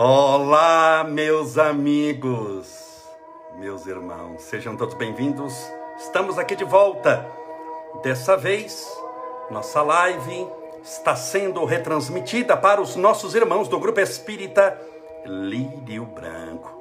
[0.00, 3.02] Olá, meus amigos,
[3.56, 5.52] meus irmãos, sejam todos bem-vindos.
[5.98, 7.26] Estamos aqui de volta.
[8.00, 8.86] Dessa vez,
[9.50, 10.46] nossa live
[10.84, 14.80] está sendo retransmitida para os nossos irmãos do Grupo Espírita
[15.26, 16.80] Lírio Branco.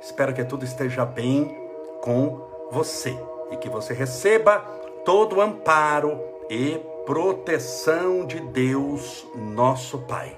[0.00, 1.54] Espero que tudo esteja bem
[2.00, 3.14] com você
[3.50, 4.60] e que você receba
[5.04, 10.34] todo o amparo e proteção de Deus, nosso Pai.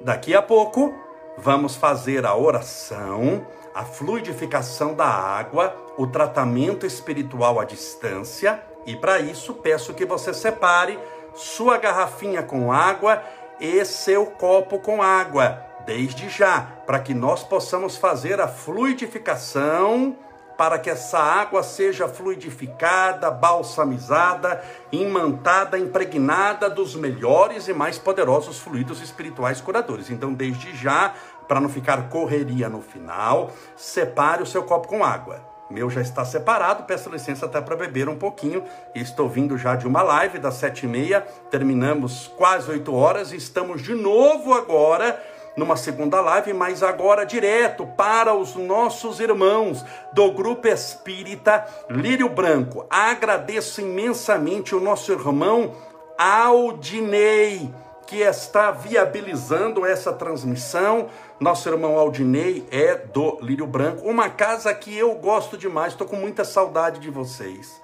[0.00, 1.05] Daqui a pouco,
[1.36, 9.20] vamos fazer a oração, a fluidificação da água, o tratamento espiritual à distância, e para
[9.20, 10.98] isso peço que você separe
[11.34, 13.22] sua garrafinha com água
[13.60, 20.16] e seu copo com água, desde já, para que nós possamos fazer a fluidificação
[20.56, 29.02] para que essa água seja fluidificada, balsamizada, imantada, impregnada dos melhores e mais poderosos fluidos
[29.02, 30.10] espirituais curadores.
[30.10, 31.14] Então, desde já,
[31.46, 35.40] para não ficar correria no final, separe o seu copo com água.
[35.68, 38.62] Meu já está separado, peço licença até para beber um pouquinho.
[38.94, 43.36] Estou vindo já de uma live das sete e meia, terminamos quase oito horas e
[43.36, 45.20] estamos de novo agora
[45.56, 52.84] numa segunda live, mas agora direto para os nossos irmãos do Grupo Espírita Lírio Branco.
[52.90, 55.72] Agradeço imensamente o nosso irmão
[56.18, 57.70] Aldinei,
[58.06, 61.08] que está viabilizando essa transmissão.
[61.40, 66.16] Nosso irmão Aldinei é do Lírio Branco, uma casa que eu gosto demais, estou com
[66.16, 67.80] muita saudade de vocês.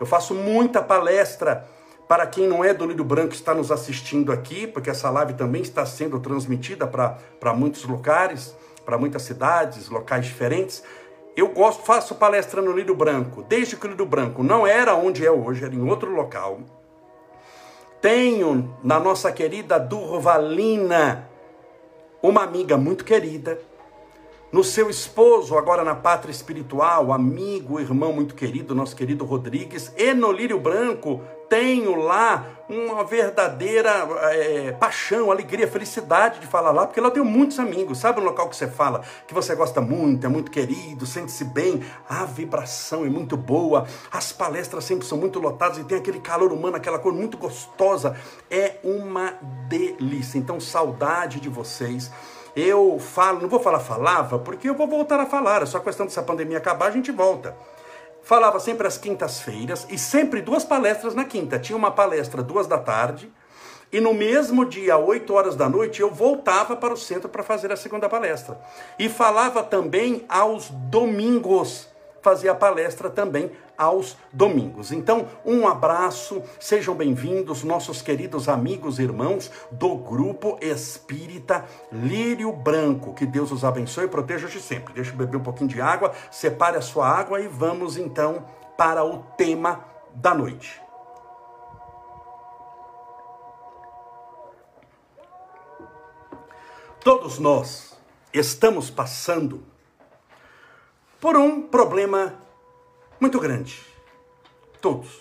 [0.00, 1.66] Eu faço muita palestra
[2.08, 5.60] para quem não é do Lírio Branco está nos assistindo aqui, porque essa live também
[5.60, 10.82] está sendo transmitida para muitos lugares, para muitas cidades, locais diferentes.
[11.36, 15.24] Eu gosto, faço palestra no Lírio Branco, desde que o Lírio Branco não era onde
[15.24, 16.60] é hoje, era em outro local.
[18.00, 21.28] Tenho na nossa querida Durvalina
[22.22, 23.60] uma amiga muito querida,
[24.50, 30.14] no seu esposo, agora na pátria espiritual, amigo, irmão muito querido, nosso querido Rodrigues, e
[30.14, 37.00] no Lírio Branco, tenho lá uma verdadeira é, paixão, alegria, felicidade de falar lá, porque
[37.00, 37.98] lá eu tenho muitos amigos.
[37.98, 41.82] Sabe um local que você fala que você gosta muito, é muito querido, sente-se bem,
[42.08, 46.52] a vibração é muito boa, as palestras sempre são muito lotadas e tem aquele calor
[46.52, 48.16] humano, aquela cor muito gostosa.
[48.50, 49.34] É uma
[49.68, 50.38] delícia.
[50.38, 52.10] Então, saudade de vocês.
[52.54, 55.62] Eu falo, não vou falar falava, porque eu vou voltar a falar.
[55.62, 57.56] É só questão dessa pandemia acabar, a gente volta
[58.28, 61.58] falava sempre às quintas-feiras e sempre duas palestras na quinta.
[61.58, 63.32] Tinha uma palestra duas da tarde
[63.90, 67.72] e no mesmo dia, oito horas da noite, eu voltava para o centro para fazer
[67.72, 68.60] a segunda palestra.
[68.98, 71.88] E falava também aos domingos
[72.22, 74.90] fazia palestra também aos domingos.
[74.90, 83.14] Então, um abraço, sejam bem-vindos, nossos queridos amigos e irmãos do Grupo Espírita Lírio Branco.
[83.14, 84.94] Que Deus os abençoe e proteja de sempre.
[84.94, 88.44] Deixa eu beber um pouquinho de água, separe a sua água e vamos então
[88.76, 90.80] para o tema da noite.
[97.00, 97.96] Todos nós
[98.32, 99.62] estamos passando
[101.20, 102.42] por um problema
[103.20, 103.80] muito grande.
[104.80, 105.20] Todos.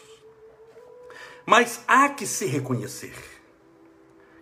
[1.46, 3.16] Mas há que se reconhecer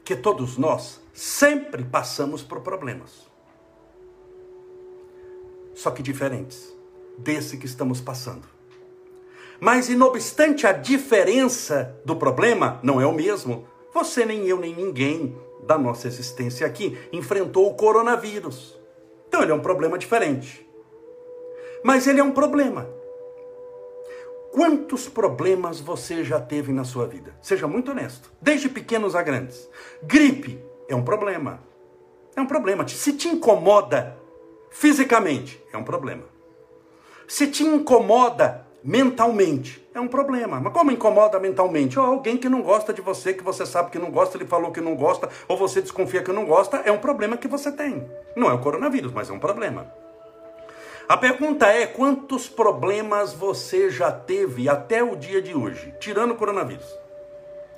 [0.03, 3.27] que todos nós sempre passamos por problemas.
[5.73, 6.73] Só que diferentes
[7.17, 8.47] desse que estamos passando.
[9.59, 13.67] Mas, inobstante a diferença do problema, não é o mesmo.
[13.93, 18.77] Você, nem eu, nem ninguém da nossa existência aqui enfrentou o coronavírus.
[19.27, 20.66] Então, ele é um problema diferente.
[21.85, 22.90] Mas ele é um problema.
[24.51, 27.35] Quantos problemas você já teve na sua vida?
[27.40, 29.69] Seja muito honesto, desde pequenos a grandes.
[30.01, 30.59] Gripe
[30.90, 31.59] é um problema.
[32.35, 32.87] É um problema.
[32.87, 34.17] Se te incomoda
[34.72, 36.23] fisicamente, é um problema.
[37.28, 40.59] Se te incomoda mentalmente, é um problema.
[40.59, 41.99] Mas como incomoda mentalmente?
[41.99, 44.72] Ou alguém que não gosta de você, que você sabe que não gosta, ele falou
[44.72, 48.09] que não gosta, ou você desconfia que não gosta, é um problema que você tem.
[48.35, 50.03] Não é o coronavírus, mas é um problema.
[51.07, 56.35] A pergunta é: quantos problemas você já teve até o dia de hoje, tirando o
[56.35, 56.97] coronavírus?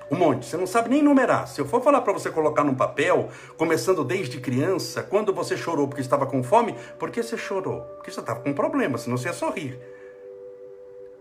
[0.09, 1.45] Um monte, você não sabe nem numerar.
[1.49, 3.27] Se eu for falar para você colocar num papel,
[3.57, 7.81] começando desde criança, quando você chorou porque estava com fome, por que você chorou?
[7.97, 9.77] Porque você estava com um problema, senão você ia sorrir.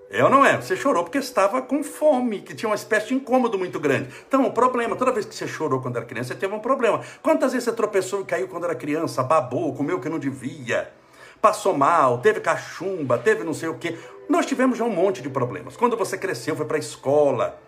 [0.09, 0.61] É ou não é?
[0.61, 4.09] Você chorou porque estava com fome, que tinha uma espécie de incômodo muito grande.
[4.29, 7.01] Então, o problema, toda vez que você chorou quando era criança, você teve um problema.
[7.21, 10.93] Quantas vezes você tropeçou e caiu quando era criança, babou, comeu o que não devia?
[11.41, 13.97] Passou mal, teve cachumba, teve não sei o quê.
[14.29, 15.77] Nós tivemos já um monte de problemas.
[15.77, 17.61] Quando você cresceu, foi para a escola,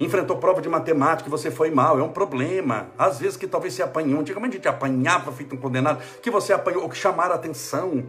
[0.00, 2.88] enfrentou prova de matemática e você foi mal, é um problema.
[2.98, 6.52] Às vezes que talvez você apanhou, antigamente a gente apanhava feito um condenado, que você
[6.52, 8.04] apanhou, ou que chamaram a atenção,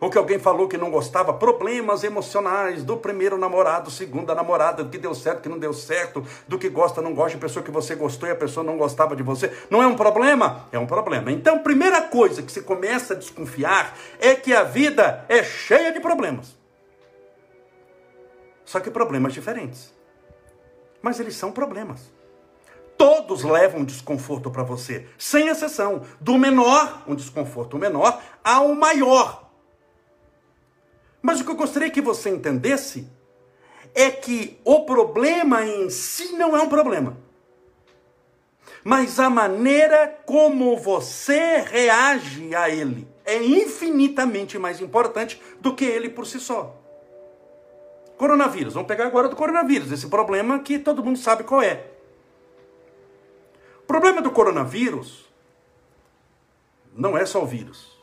[0.00, 4.82] ou que alguém falou que não gostava, problemas emocionais do primeiro namorado, do segundo namorada,
[4.82, 7.64] do que deu certo, que não deu certo, do que gosta, não gosta, a pessoa
[7.64, 9.52] que você gostou e a pessoa não gostava de você.
[9.68, 10.66] Não é um problema?
[10.72, 11.30] É um problema.
[11.30, 16.00] Então, primeira coisa que você começa a desconfiar é que a vida é cheia de
[16.00, 16.58] problemas.
[18.64, 20.00] Só que problemas diferentes
[21.02, 22.12] mas eles são problemas.
[22.96, 29.49] Todos levam desconforto para você, sem exceção, do menor, um desconforto menor, ao maior.
[31.22, 33.08] Mas o que eu gostaria que você entendesse
[33.94, 37.16] é que o problema em si não é um problema.
[38.82, 46.08] Mas a maneira como você reage a ele é infinitamente mais importante do que ele
[46.08, 46.76] por si só.
[48.16, 51.86] Coronavírus, vamos pegar agora do coronavírus, esse problema que todo mundo sabe qual é.
[53.82, 55.26] O problema do coronavírus
[56.94, 57.99] não é só o vírus.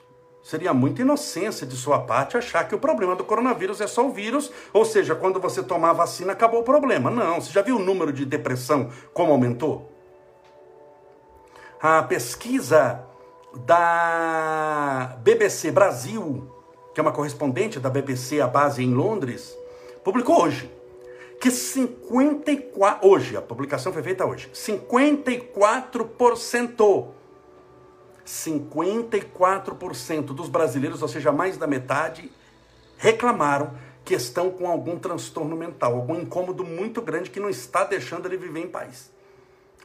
[0.48, 4.14] Seria muita inocência de sua parte achar que o problema do coronavírus é só o
[4.14, 7.12] vírus, ou seja, quando você tomar a vacina acabou o problema.
[7.12, 9.92] Não, você já viu o número de depressão como aumentou?
[11.82, 13.04] A pesquisa
[13.66, 16.50] da BBC Brasil,
[16.94, 19.54] que é uma correspondente da BBC, a base em Londres,
[20.02, 20.72] publicou hoje,
[21.42, 27.17] que 54, hoje, a publicação foi feita hoje, 54%,
[28.28, 32.30] 54% dos brasileiros, ou seja, mais da metade,
[32.98, 38.26] reclamaram que estão com algum transtorno mental, algum incômodo muito grande que não está deixando
[38.26, 39.12] ele viver em paz.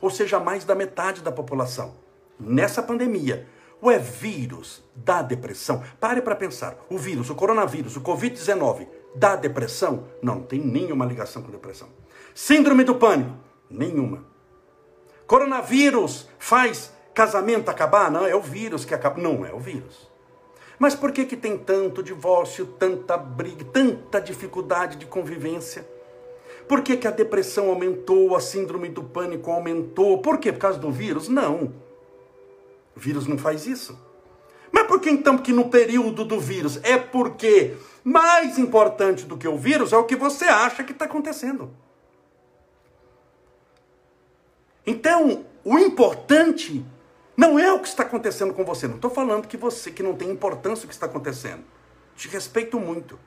[0.00, 1.94] Ou seja, mais da metade da população.
[2.38, 3.46] Nessa pandemia,
[3.80, 5.82] ou é vírus da depressão?
[6.00, 6.76] Pare para pensar.
[6.90, 10.08] O vírus, o coronavírus, o Covid-19 da depressão?
[10.20, 11.88] Não, não tem nenhuma ligação com depressão.
[12.34, 13.36] Síndrome do pânico?
[13.70, 14.24] Nenhuma.
[15.26, 18.10] Coronavírus faz casamento acabar?
[18.10, 19.20] Não, é o vírus que acaba.
[19.20, 20.10] Não é o vírus.
[20.78, 25.86] Mas por que, que tem tanto divórcio, tanta briga, tanta dificuldade de convivência?
[26.66, 30.18] Por que, que a depressão aumentou, a síndrome do pânico aumentou?
[30.18, 30.52] Por quê?
[30.52, 31.28] Por causa do vírus?
[31.28, 31.72] Não.
[32.96, 33.98] O vírus não faz isso.
[34.70, 36.80] Mas por que então que no período do vírus?
[36.82, 41.04] É porque mais importante do que o vírus é o que você acha que está
[41.04, 41.70] acontecendo.
[44.86, 46.84] Então, o importante
[47.36, 48.86] não é o que está acontecendo com você.
[48.86, 51.64] Não estou falando que você que não tem importância o que está acontecendo.
[52.14, 53.18] Te respeito muito.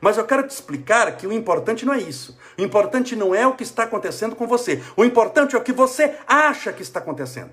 [0.00, 2.38] Mas eu quero te explicar que o importante não é isso.
[2.58, 4.82] O importante não é o que está acontecendo com você.
[4.96, 7.50] O importante é o que você acha que está acontecendo.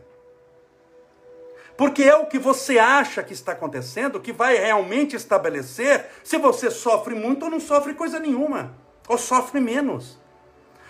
[1.78, 6.70] Porque é o que você acha que está acontecendo que vai realmente estabelecer se você
[6.70, 8.76] sofre muito ou não sofre coisa nenhuma,
[9.08, 10.20] ou sofre menos.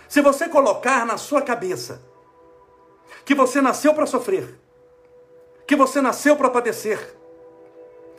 [0.09, 2.01] Se você colocar na sua cabeça
[3.23, 4.59] que você nasceu para sofrer,
[5.65, 7.17] que você nasceu para padecer,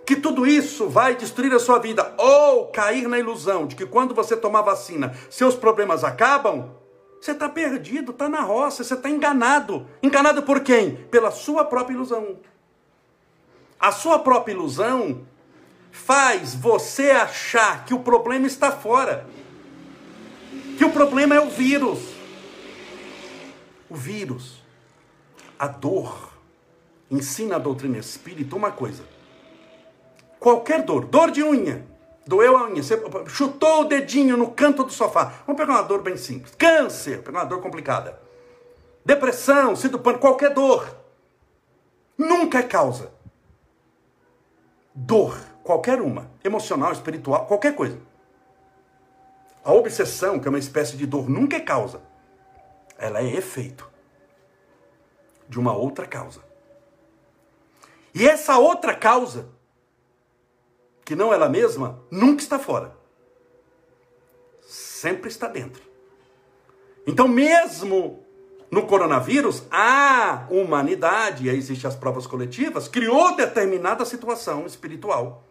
[0.06, 4.14] que tudo isso vai destruir a sua vida, ou cair na ilusão de que quando
[4.14, 6.70] você tomar vacina, seus problemas acabam,
[7.20, 9.86] você está perdido, está na roça, você está enganado.
[10.02, 10.96] Enganado por quem?
[11.10, 12.36] Pela sua própria ilusão.
[13.80, 15.26] A sua própria ilusão
[15.90, 19.26] faz você achar que o problema está fora.
[20.76, 22.00] Que o problema é o vírus.
[23.88, 24.62] O vírus,
[25.58, 26.33] a dor,
[27.14, 29.02] ensina a doutrina espírita uma coisa.
[30.38, 31.86] Qualquer dor, dor de unha,
[32.26, 35.32] doeu a unha, você chutou o dedinho no canto do sofá.
[35.46, 36.54] Vamos pegar uma dor bem simples.
[36.56, 38.20] Câncer, pegar uma dor complicada.
[39.04, 40.86] Depressão, do pânico, qualquer dor.
[42.16, 43.14] Nunca é causa
[44.94, 47.98] dor, qualquer uma, emocional, espiritual, qualquer coisa.
[49.64, 52.00] A obsessão, que é uma espécie de dor, nunca é causa.
[52.96, 53.90] Ela é efeito
[55.48, 56.40] de uma outra causa.
[58.14, 59.48] E essa outra causa,
[61.04, 62.96] que não é ela mesma, nunca está fora.
[64.62, 65.82] Sempre está dentro.
[67.06, 68.24] Então, mesmo
[68.70, 75.44] no coronavírus, a humanidade, aí existem as provas coletivas, criou determinada situação espiritual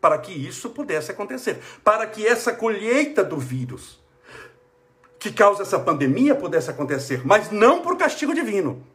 [0.00, 4.02] para que isso pudesse acontecer, para que essa colheita do vírus
[5.18, 8.86] que causa essa pandemia pudesse acontecer, mas não por castigo divino.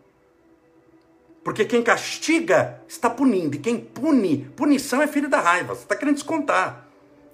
[1.49, 5.95] Porque quem castiga está punindo, e quem pune, punição é filho da raiva, você está
[5.95, 6.85] querendo descontar.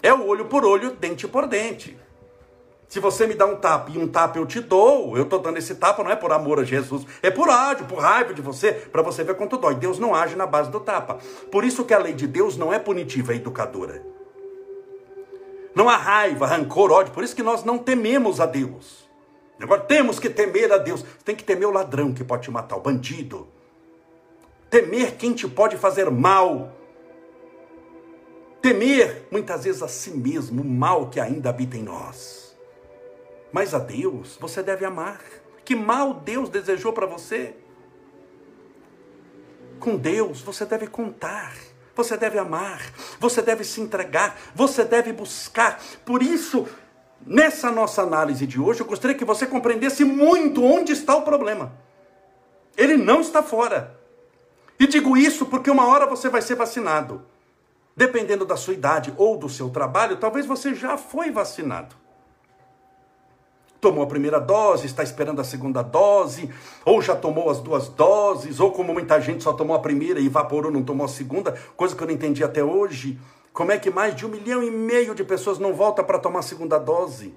[0.02, 1.98] É o olho por olho, dente por dente.
[2.88, 5.58] Se você me dá um tapa e um tapa eu te dou, eu estou dando
[5.58, 8.72] esse tapa não é por amor a Jesus, é por ódio, por raiva de você,
[8.72, 9.74] para você ver quanto dói.
[9.74, 11.18] Deus não age na base do tapa.
[11.52, 14.02] Por isso que a lei de Deus não é punitiva, é educadora.
[15.74, 17.12] Não há raiva, rancor, ódio.
[17.12, 19.06] Por isso que nós não tememos a Deus.
[19.60, 21.04] Agora temos que temer a Deus.
[21.22, 23.54] Tem que temer o ladrão que pode te matar, o bandido.
[24.76, 26.70] Temer quem te pode fazer mal.
[28.60, 32.54] Temer muitas vezes a si mesmo, o mal que ainda habita em nós.
[33.50, 35.22] Mas a Deus você deve amar.
[35.64, 37.56] Que mal Deus desejou para você?
[39.80, 41.54] Com Deus você deve contar.
[41.94, 42.82] Você deve amar,
[43.18, 45.82] você deve se entregar, você deve buscar.
[46.04, 46.68] Por isso,
[47.26, 51.72] nessa nossa análise de hoje, eu gostaria que você compreendesse muito onde está o problema.
[52.76, 53.95] Ele não está fora.
[54.78, 57.22] E digo isso porque uma hora você vai ser vacinado.
[57.96, 61.96] Dependendo da sua idade ou do seu trabalho, talvez você já foi vacinado
[63.86, 66.50] tomou a primeira dose, está esperando a segunda dose,
[66.84, 70.26] ou já tomou as duas doses, ou como muita gente só tomou a primeira e
[70.26, 73.16] evaporou, não tomou a segunda, coisa que eu não entendi até hoje.
[73.52, 76.40] Como é que mais de um milhão e meio de pessoas não volta para tomar
[76.40, 77.32] a segunda dose?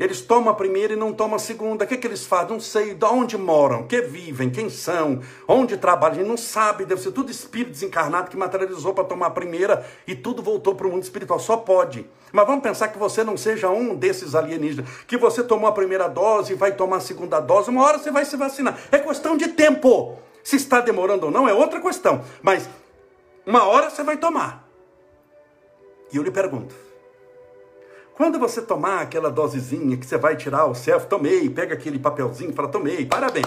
[0.00, 1.84] Eles tomam a primeira e não tomam a segunda.
[1.84, 2.52] O que, é que eles fazem?
[2.52, 6.24] Não sei de onde moram, que vivem, quem são, onde trabalham.
[6.24, 10.14] A não sabe, deve ser tudo espírito desencarnado que materializou para tomar a primeira e
[10.14, 11.38] tudo voltou para o mundo espiritual.
[11.38, 12.06] Só pode.
[12.32, 16.08] Mas vamos pensar que você não seja um desses alienígenas, que você tomou a primeira
[16.08, 17.68] dose e vai tomar a segunda dose.
[17.68, 18.78] Uma hora você vai se vacinar.
[18.90, 20.18] É questão de tempo.
[20.42, 22.24] Se está demorando ou não é outra questão.
[22.40, 22.68] Mas
[23.46, 24.66] uma hora você vai tomar.
[26.10, 26.91] E eu lhe pergunto.
[28.14, 32.50] Quando você tomar aquela dosezinha que você vai tirar o selfie, tomei, pega aquele papelzinho
[32.50, 33.46] e fala, tomei, parabéns.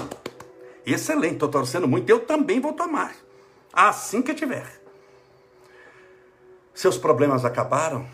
[0.85, 3.15] Excelente, estou torcendo muito, eu também vou tomar.
[3.71, 4.81] Assim que tiver.
[6.73, 8.05] Seus problemas acabaram?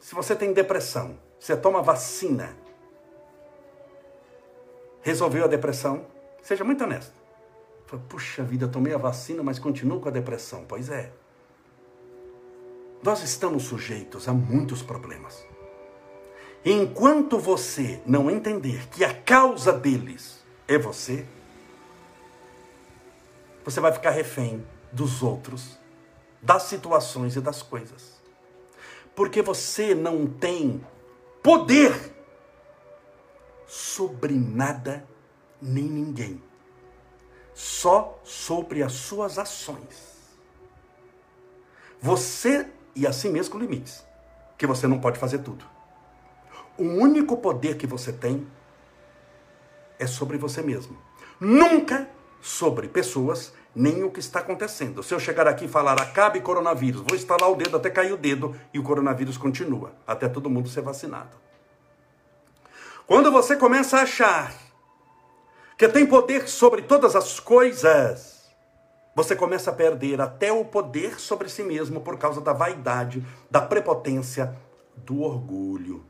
[0.00, 2.56] Se você tem depressão, você toma vacina.
[5.02, 6.06] Resolveu a depressão?
[6.42, 7.12] Seja muito honesto.
[8.08, 10.64] Puxa vida, tomei a vacina, mas continuo com a depressão.
[10.68, 11.12] Pois é.
[13.02, 15.46] Nós estamos sujeitos a muitos problemas.
[16.64, 21.26] Enquanto você não entender que a causa deles é você,
[23.64, 25.78] você vai ficar refém dos outros,
[26.42, 28.18] das situações e das coisas.
[29.14, 30.84] Porque você não tem
[31.42, 32.14] poder
[33.66, 35.06] sobre nada
[35.60, 36.42] nem ninguém,
[37.54, 40.18] só sobre as suas ações.
[42.00, 44.04] Você e assim mesmo com limites,
[44.56, 45.64] que você não pode fazer tudo.
[46.78, 48.46] O único poder que você tem
[49.98, 50.96] é sobre você mesmo.
[51.40, 52.08] Nunca
[52.40, 55.02] sobre pessoas, nem o que está acontecendo.
[55.02, 58.16] Se eu chegar aqui e falar acabe coronavírus, vou estalar o dedo até cair o
[58.16, 61.36] dedo e o coronavírus continua, até todo mundo ser vacinado.
[63.08, 64.54] Quando você começa a achar
[65.76, 68.48] que tem poder sobre todas as coisas,
[69.16, 73.60] você começa a perder até o poder sobre si mesmo por causa da vaidade, da
[73.60, 74.56] prepotência,
[74.96, 76.07] do orgulho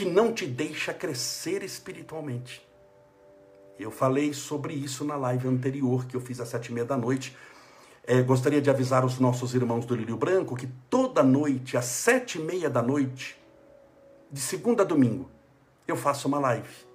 [0.00, 2.66] que não te deixa crescer espiritualmente.
[3.78, 6.96] Eu falei sobre isso na live anterior que eu fiz às sete e meia da
[6.96, 7.36] noite.
[8.06, 12.38] É, gostaria de avisar os nossos irmãos do Lírio Branco que toda noite, às sete
[12.38, 13.38] e meia da noite,
[14.32, 15.30] de segunda a domingo,
[15.86, 16.89] eu faço uma live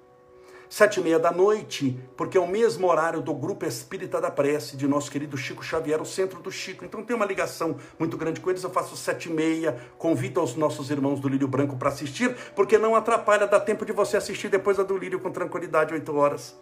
[0.70, 4.78] sete e meia da noite, porque é o mesmo horário do Grupo Espírita da Prece,
[4.78, 6.86] de nosso querido Chico Xavier, o centro do Chico.
[6.86, 10.56] Então tem uma ligação muito grande com eles, eu faço sete e meia, convido os
[10.56, 14.50] nossos irmãos do Lírio Branco para assistir, porque não atrapalha, dá tempo de você assistir
[14.50, 16.56] depois a do Lírio com tranquilidade, oito horas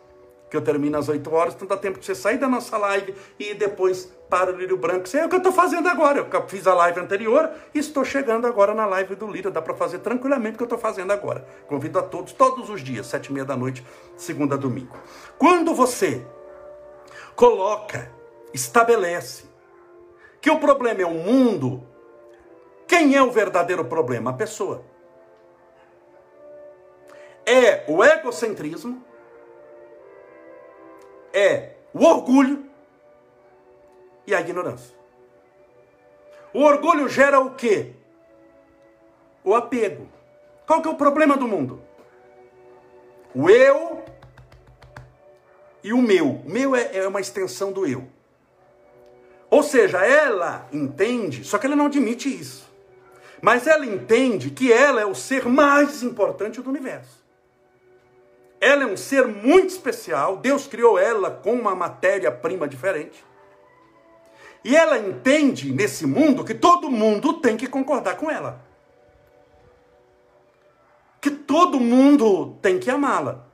[0.53, 3.15] que eu termino às 8 horas, então dá tempo de você sair da nossa live
[3.39, 5.07] e depois para o Lírio Branco.
[5.07, 6.19] Isso é o que eu estou fazendo agora.
[6.19, 9.49] Eu fiz a live anterior e estou chegando agora na live do Lírio.
[9.49, 11.43] Dá para fazer tranquilamente o que eu estou fazendo agora.
[11.65, 13.83] Convido a todos, todos os dias, sete e meia da noite,
[14.15, 14.95] segunda a domingo.
[15.39, 16.23] Quando você
[17.35, 18.11] coloca,
[18.53, 19.45] estabelece
[20.39, 21.83] que o problema é o mundo,
[22.87, 24.29] quem é o verdadeiro problema?
[24.29, 24.85] A pessoa.
[27.43, 29.03] É o egocentrismo,
[31.33, 32.65] é o orgulho
[34.27, 34.95] e a ignorância.
[36.53, 37.93] O orgulho gera o quê?
[39.43, 40.07] O apego.
[40.67, 41.81] Qual que é o problema do mundo?
[43.33, 44.05] O eu
[45.83, 46.29] e o meu.
[46.29, 48.07] O meu é, é uma extensão do eu.
[49.49, 52.71] Ou seja, ela entende, só que ela não admite isso.
[53.41, 57.22] Mas ela entende que ela é o ser mais importante do universo.
[58.63, 60.37] Ela é um ser muito especial.
[60.37, 63.21] Deus criou ela com uma matéria-prima diferente.
[64.63, 68.65] E ela entende nesse mundo que todo mundo tem que concordar com ela.
[71.19, 73.45] Que todo mundo tem que amá-la.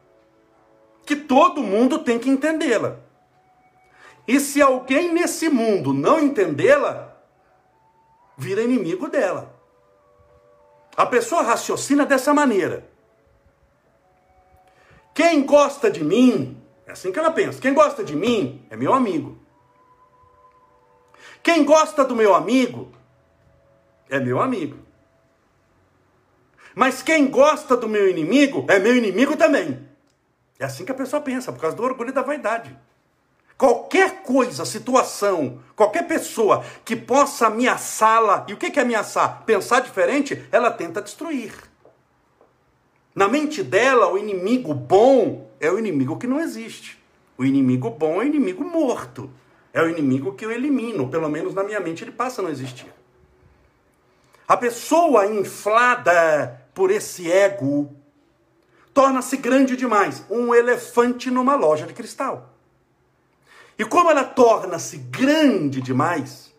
[1.04, 2.98] Que todo mundo tem que entendê-la.
[4.28, 7.18] E se alguém nesse mundo não entendê-la,
[8.38, 9.60] vira inimigo dela.
[10.96, 12.99] A pessoa raciocina dessa maneira.
[15.14, 18.94] Quem gosta de mim, é assim que ela pensa, quem gosta de mim é meu
[18.94, 19.38] amigo.
[21.42, 22.92] Quem gosta do meu amigo
[24.10, 24.78] é meu amigo.
[26.76, 29.88] Mas quem gosta do meu inimigo é meu inimigo também.
[30.60, 32.78] É assim que a pessoa pensa, por causa do orgulho e da vaidade.
[33.58, 39.44] Qualquer coisa, situação, qualquer pessoa que possa ameaçá-la, e o que é ameaçar?
[39.46, 41.69] Pensar diferente, ela tenta destruir.
[43.14, 46.98] Na mente dela, o inimigo bom é o inimigo que não existe.
[47.38, 49.30] O inimigo bom é o inimigo morto.
[49.74, 52.50] É o inimigo que eu elimino, pelo menos na minha mente ele passa a não
[52.52, 52.92] existir.
[54.48, 57.94] A pessoa inflada por esse ego
[58.94, 62.50] torna-se grande demais, um elefante numa loja de cristal.
[63.78, 66.54] E como ela torna-se grande demais,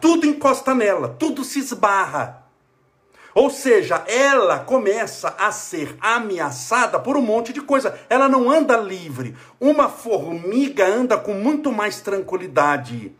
[0.00, 2.45] tudo encosta nela, tudo se esbarra.
[3.36, 7.94] Ou seja, ela começa a ser ameaçada por um monte de coisa.
[8.08, 9.36] Ela não anda livre.
[9.60, 13.14] Uma formiga anda com muito mais tranquilidade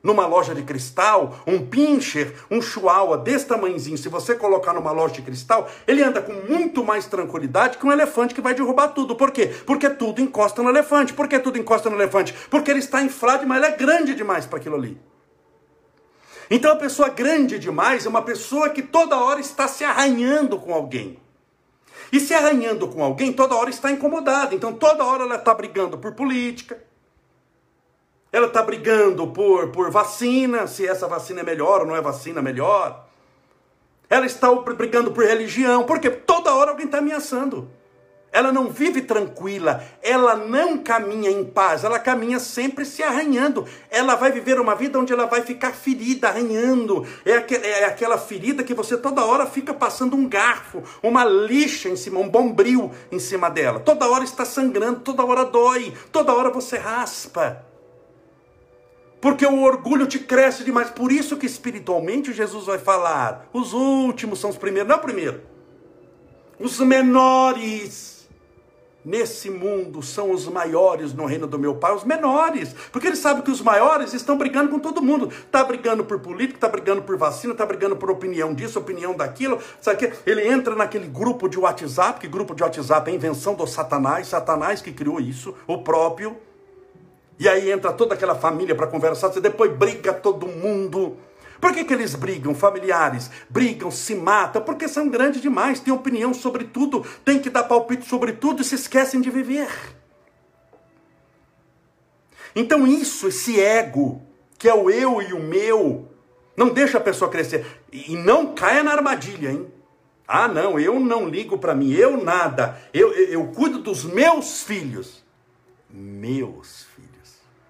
[0.00, 5.14] numa loja de cristal, um pincher, um chihuahua desse tamanhozinho, se você colocar numa loja
[5.14, 9.16] de cristal, ele anda com muito mais tranquilidade que um elefante que vai derrubar tudo.
[9.16, 9.52] Por quê?
[9.66, 11.12] Porque tudo encosta no elefante.
[11.12, 12.32] Por que tudo encosta no elefante?
[12.48, 14.96] Porque ele está inflado, mas ele é grande demais para aquilo ali.
[16.50, 20.72] Então a pessoa grande demais é uma pessoa que toda hora está se arranhando com
[20.72, 21.18] alguém.
[22.10, 24.54] E se arranhando com alguém, toda hora está incomodada.
[24.54, 26.82] Então toda hora ela está brigando por política,
[28.32, 32.40] ela está brigando por, por vacina, se essa vacina é melhor ou não é vacina
[32.40, 33.06] melhor.
[34.08, 37.70] Ela está brigando por religião, porque toda hora alguém está ameaçando.
[38.38, 43.66] Ela não vive tranquila, ela não caminha em paz, ela caminha sempre se arranhando.
[43.90, 47.04] Ela vai viver uma vida onde ela vai ficar ferida, arranhando.
[47.26, 47.32] É,
[47.80, 52.20] é aquela ferida que você toda hora fica passando um garfo, uma lixa em cima,
[52.20, 53.80] um bombril em cima dela.
[53.80, 57.66] Toda hora está sangrando, toda hora dói, toda hora você raspa.
[59.20, 60.90] Porque o orgulho te cresce demais.
[60.90, 65.02] Por isso que espiritualmente Jesus vai falar: os últimos são os primeiros, não é o
[65.02, 65.42] primeiro.
[66.60, 68.17] Os menores
[69.04, 72.74] nesse mundo são os maiores no reino do meu pai, os menores.
[72.92, 75.28] Porque ele sabe que os maiores estão brigando com todo mundo.
[75.28, 79.58] Está brigando por política, está brigando por vacina, está brigando por opinião disso, opinião daquilo.
[79.80, 83.66] Sabe que ele entra naquele grupo de WhatsApp, que grupo de WhatsApp é invenção do
[83.66, 86.36] Satanás, Satanás que criou isso, o próprio.
[87.38, 91.16] E aí entra toda aquela família para conversar, e depois briga todo mundo.
[91.60, 92.54] Por que, que eles brigam?
[92.54, 97.64] Familiares brigam, se matam, porque são grandes demais, têm opinião sobre tudo, têm que dar
[97.64, 99.68] palpite sobre tudo e se esquecem de viver.
[102.54, 104.22] Então, isso, esse ego,
[104.58, 106.08] que é o eu e o meu,
[106.56, 107.66] não deixa a pessoa crescer.
[107.92, 109.66] E não caia na armadilha, hein?
[110.26, 112.80] Ah, não, eu não ligo para mim, eu nada.
[112.92, 115.24] Eu, eu, eu cuido dos meus filhos.
[115.90, 116.86] Meus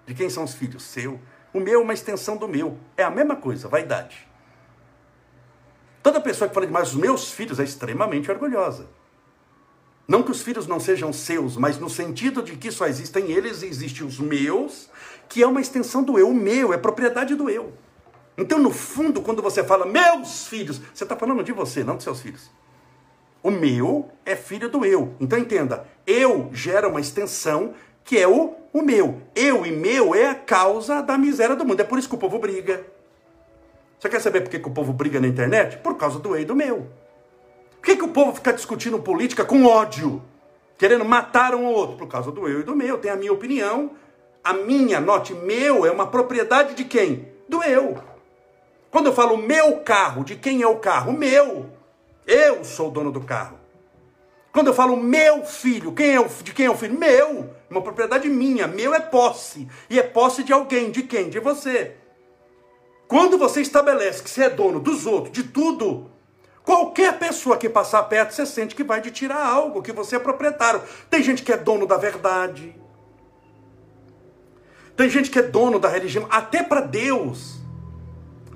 [0.09, 0.81] de quem são os filhos?
[0.81, 1.19] Seu.
[1.59, 2.77] O meu é uma extensão do meu.
[2.95, 4.25] É a mesma coisa, vaidade.
[6.01, 8.87] Toda pessoa que fala demais os meus filhos é extremamente orgulhosa.
[10.07, 13.61] Não que os filhos não sejam seus, mas no sentido de que só existem eles
[13.61, 14.89] e existem os meus,
[15.27, 16.29] que é uma extensão do eu.
[16.29, 17.73] O meu é propriedade do eu.
[18.37, 22.05] Então, no fundo, quando você fala meus filhos, você está falando de você, não dos
[22.05, 22.49] seus filhos.
[23.43, 25.13] O meu é filho do eu.
[25.19, 29.21] Então entenda, eu gera uma extensão que é o, o meu.
[29.35, 31.79] Eu e meu é a causa da miséria do mundo.
[31.79, 32.85] É por isso que o povo briga.
[33.99, 35.77] Você quer saber por que, que o povo briga na internet?
[35.77, 36.87] Por causa do eu e do meu.
[37.71, 40.21] Por que, que o povo fica discutindo política com ódio?
[40.77, 41.97] Querendo matar um ou outro?
[41.97, 42.97] Por causa do eu e do meu.
[42.97, 43.91] Tem a minha opinião.
[44.43, 47.27] A minha, note, meu é uma propriedade de quem?
[47.47, 47.97] Do eu.
[48.89, 51.11] Quando eu falo meu carro, de quem é o carro?
[51.11, 51.69] Meu.
[52.25, 53.59] Eu sou o dono do carro.
[54.51, 56.97] Quando eu falo meu filho, quem é o, de quem é o filho?
[56.97, 59.67] Meu, uma propriedade minha, meu é posse.
[59.89, 61.29] E é posse de alguém, de quem?
[61.29, 61.95] De você.
[63.07, 66.11] Quando você estabelece que você é dono dos outros, de tudo,
[66.63, 70.19] qualquer pessoa que passar perto, você sente que vai te tirar algo, que você é
[70.19, 70.81] proprietário.
[71.09, 72.75] Tem gente que é dono da verdade.
[74.95, 77.59] Tem gente que é dono da religião, até para Deus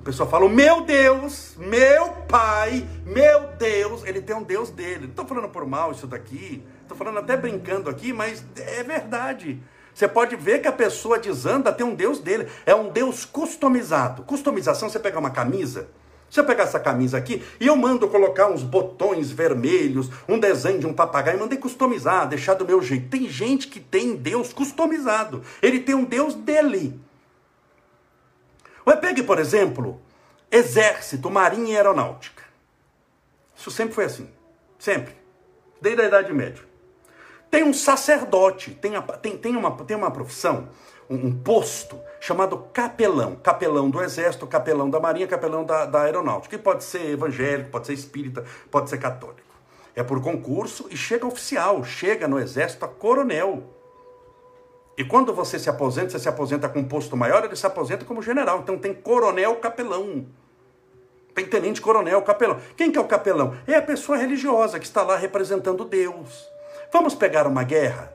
[0.04, 5.04] pessoa fala, meu Deus, meu pai, meu Deus, ele tem um Deus dele.
[5.04, 6.62] Não estou falando por mal isso daqui,
[6.94, 9.60] estou falando até brincando aqui, mas é verdade.
[9.92, 14.22] Você pode ver que a pessoa desanda tem um Deus dele, é um Deus customizado.
[14.22, 15.88] Customização, você pegar uma camisa,
[16.30, 20.80] se eu pegar essa camisa aqui e eu mando colocar uns botões vermelhos, um desenho
[20.80, 23.08] de um papagaio, mandei customizar, deixar do meu jeito.
[23.08, 25.42] Tem gente que tem Deus customizado.
[25.62, 27.00] Ele tem um Deus dele.
[28.84, 30.00] Mas pegue, por exemplo,
[30.50, 32.42] exército, marinha e aeronáutica.
[33.56, 34.28] Isso sempre foi assim.
[34.76, 35.14] Sempre.
[35.80, 36.73] Desde a Idade Média.
[37.54, 40.66] Tem um sacerdote, tem, a, tem, tem, uma, tem uma profissão,
[41.08, 43.36] um, um, posto chamado capelão.
[43.36, 46.56] Capelão do exército, capelão da marinha, capelão da, da aeronáutica.
[46.56, 49.54] Que pode ser evangélico, pode ser espírita, pode ser católico.
[49.94, 53.62] É por concurso e chega oficial, chega no exército a coronel.
[54.98, 58.04] E quando você se aposenta, você se aposenta com um posto maior, ele se aposenta
[58.04, 58.62] como general.
[58.64, 60.26] Então tem coronel capelão.
[61.32, 62.58] Tem tenente coronel capelão.
[62.76, 63.56] Quem que é o capelão?
[63.64, 66.52] É a pessoa religiosa que está lá representando Deus.
[66.94, 68.14] Vamos pegar uma guerra.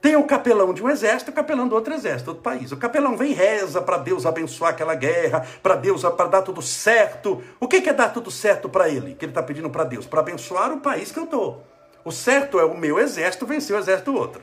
[0.00, 2.72] Tem o capelão de um exército e o capelão do outro exército, outro país.
[2.72, 7.44] O capelão vem reza para Deus abençoar aquela guerra, para Deus dar tudo certo.
[7.60, 9.14] O que, que é dar tudo certo para ele?
[9.14, 10.06] Que ele está pedindo para Deus?
[10.06, 11.62] Para abençoar o país que eu estou.
[12.02, 14.40] O certo é o meu exército vencer o exército do outro.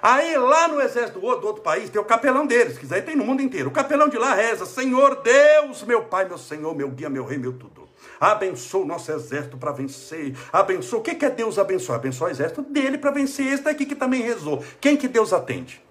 [0.00, 3.04] Aí lá no exército do outro, do outro país tem o capelão deles, que quiser
[3.04, 3.68] tem no mundo inteiro.
[3.68, 7.36] O capelão de lá reza: Senhor Deus, meu Pai, meu Senhor, meu guia, meu rei,
[7.36, 7.83] meu tudo.
[8.20, 10.34] Abençoa o nosso exército para vencer.
[10.52, 11.00] Abençoa.
[11.00, 11.98] O que é Deus abençoar?
[11.98, 14.64] Abençoa o exército dele para vencer esse daqui que também rezou.
[14.80, 15.83] Quem que Deus atende?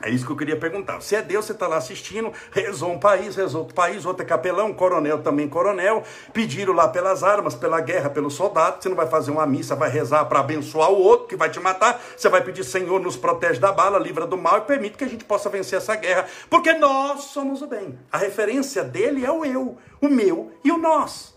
[0.00, 1.00] É isso que eu queria perguntar.
[1.00, 4.26] Se é Deus, você está lá assistindo, rezou um país, rezou outro país, outro é
[4.26, 8.82] capelão, coronel também coronel, pediram lá pelas armas, pela guerra, pelos soldados.
[8.82, 11.58] Você não vai fazer uma missa, vai rezar para abençoar o outro que vai te
[11.58, 12.00] matar.
[12.16, 15.08] Você vai pedir, Senhor, nos protege da bala, livra do mal e permite que a
[15.08, 17.98] gente possa vencer essa guerra, porque nós somos o bem.
[18.12, 21.36] A referência dele é o eu, o meu e o nós.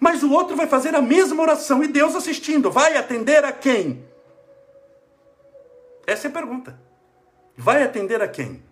[0.00, 4.08] Mas o outro vai fazer a mesma oração e Deus assistindo, vai atender a quem?
[6.06, 6.87] Essa é a pergunta.
[7.60, 8.62] Vai atender a quem?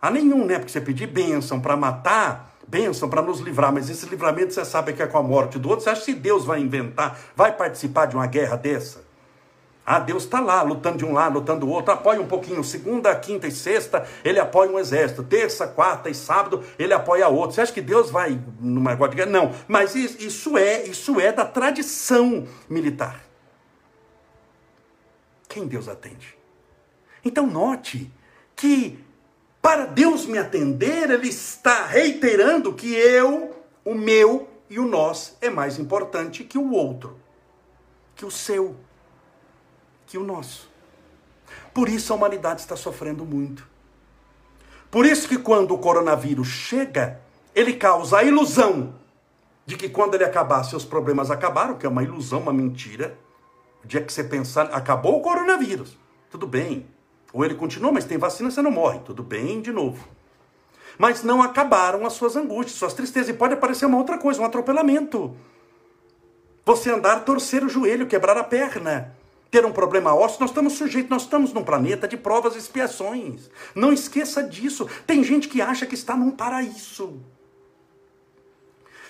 [0.00, 0.58] A nenhum, né?
[0.58, 4.92] Porque você pedir bênção para matar, bênção para nos livrar, mas esse livramento você sabe
[4.92, 5.82] que é com a morte do outro.
[5.82, 9.06] Você acha que Deus vai inventar, vai participar de uma guerra dessa?
[9.84, 12.62] Ah, Deus está lá, lutando de um lado, lutando do outro, apoia um pouquinho.
[12.62, 15.22] Segunda, quinta e sexta, ele apoia um exército.
[15.22, 17.54] Terça, quarta e sábado, ele apoia outro.
[17.54, 19.30] Você acha que Deus vai numa negócio de guerra?
[19.30, 23.24] Não, mas isso é, isso é da tradição militar.
[25.48, 26.36] Quem Deus atende?
[27.26, 28.08] Então note
[28.54, 29.04] que
[29.60, 35.50] para Deus me atender, ele está reiterando que eu, o meu e o nós é
[35.50, 37.18] mais importante que o outro,
[38.14, 38.76] que o seu,
[40.06, 40.70] que o nosso.
[41.74, 43.66] Por isso a humanidade está sofrendo muito.
[44.88, 47.20] Por isso que quando o coronavírus chega,
[47.52, 48.94] ele causa a ilusão
[49.66, 53.18] de que quando ele acabar, seus problemas acabaram, que é uma ilusão, uma mentira.
[53.82, 55.98] O dia que você pensar, acabou o coronavírus,
[56.30, 56.86] tudo bem,
[57.36, 58.98] ou ele continua, mas tem vacina, você não morre.
[59.00, 60.08] Tudo bem, de novo.
[60.96, 63.28] Mas não acabaram as suas angústias, suas tristezas.
[63.28, 65.36] E pode aparecer uma outra coisa, um atropelamento.
[66.64, 69.14] Você andar, torcer o joelho, quebrar a perna.
[69.50, 73.50] Ter um problema ósseo, nós estamos sujeitos, nós estamos num planeta de provas e expiações.
[73.74, 74.88] Não esqueça disso.
[75.06, 77.20] Tem gente que acha que está num paraíso.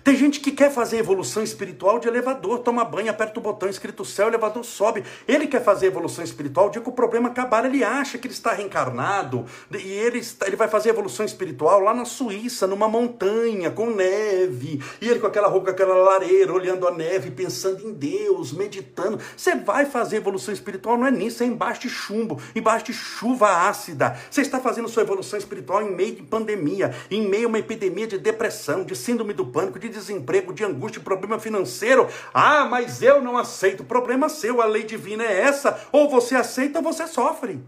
[0.07, 4.05] Tem gente que quer fazer evolução espiritual de elevador, toma banho, aperta o botão escrito
[4.05, 5.03] céu, o elevador sobe.
[5.27, 8.53] Ele quer fazer evolução espiritual, dia que o problema acabar, ele acha que ele está
[8.53, 13.91] reencarnado e ele, está, ele vai fazer evolução espiritual lá na Suíça, numa montanha, com
[13.91, 18.53] neve, e ele com aquela roupa, com aquela lareira, olhando a neve, pensando em Deus,
[18.53, 19.19] meditando.
[19.37, 23.69] Você vai fazer evolução espiritual, não é nisso, é embaixo de chumbo, embaixo de chuva
[23.69, 24.17] ácida.
[24.31, 28.07] Você está fazendo sua evolução espiritual em meio de pandemia, em meio a uma epidemia
[28.07, 32.09] de depressão, de síndrome do pânico, de desemprego, de angústia, problema financeiro.
[32.33, 33.85] Ah, mas eu não aceito.
[33.85, 35.81] Problema seu, a lei divina é essa.
[35.91, 37.61] Ou você aceita ou você sofre.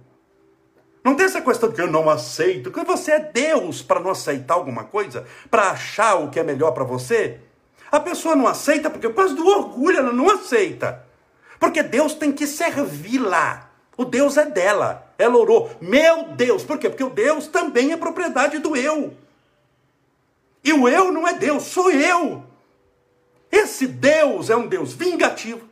[1.03, 4.11] Não tem essa questão de que eu não aceito, que você é Deus para não
[4.11, 7.41] aceitar alguma coisa, para achar o que é melhor para você.
[7.91, 11.05] A pessoa não aceita porque por causa do orgulho ela não aceita.
[11.59, 13.71] Porque Deus tem que servi-la.
[13.97, 15.13] O Deus é dela.
[15.19, 16.63] Ela orou, meu Deus.
[16.63, 16.89] Por quê?
[16.89, 19.17] Porque o Deus também é propriedade do eu.
[20.63, 22.45] E o eu não é Deus, sou eu.
[23.51, 25.67] Esse Deus é um Deus vingativo.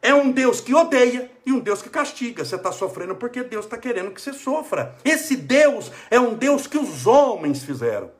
[0.00, 2.44] É um Deus que odeia e um Deus que castiga.
[2.44, 4.96] Você está sofrendo porque Deus está querendo que você sofra.
[5.04, 8.10] Esse Deus é um Deus que os homens fizeram.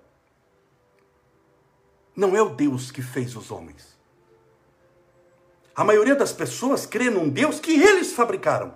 [2.15, 3.99] Não é o Deus que fez os homens.
[5.75, 8.75] A maioria das pessoas crê num Deus que eles fabricaram.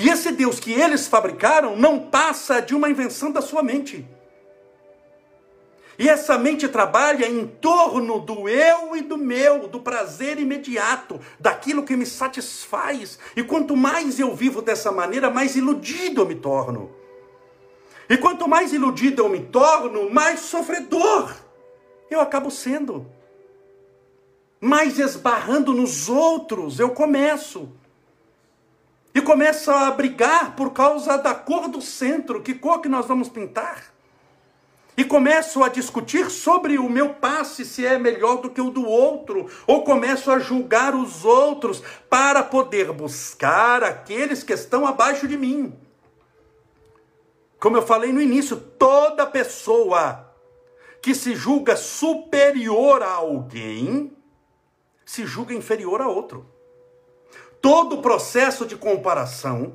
[0.00, 4.08] E esse Deus que eles fabricaram não passa de uma invenção da sua mente.
[5.98, 11.82] E essa mente trabalha em torno do eu e do meu, do prazer imediato, daquilo
[11.82, 13.18] que me satisfaz.
[13.36, 16.90] E quanto mais eu vivo dessa maneira, mais iludido eu me torno.
[18.08, 21.34] E quanto mais iludido eu me torno, mais sofredor
[22.10, 23.06] eu acabo sendo.
[24.58, 27.70] Mais esbarrando nos outros eu começo.
[29.14, 33.28] E começa a brigar por causa da cor do centro, que cor que nós vamos
[33.28, 33.92] pintar.
[34.96, 38.84] e começo a discutir sobre o meu passe se é melhor do que o do
[38.84, 45.38] outro, ou começo a julgar os outros para poder buscar aqueles que estão abaixo de
[45.38, 45.72] mim.
[47.58, 50.34] Como eu falei no início, toda pessoa
[51.00, 54.14] que se julga superior a alguém
[55.06, 56.46] se julga inferior a outro.
[57.60, 59.74] Todo processo de comparação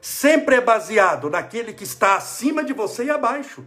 [0.00, 3.64] sempre é baseado naquele que está acima de você e abaixo.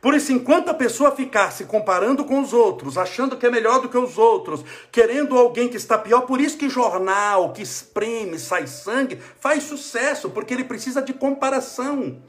[0.00, 3.80] Por isso, enquanto a pessoa ficar se comparando com os outros, achando que é melhor
[3.80, 8.38] do que os outros, querendo alguém que está pior, por isso que jornal que espreme,
[8.38, 12.20] sai sangue, faz sucesso, porque ele precisa de comparação.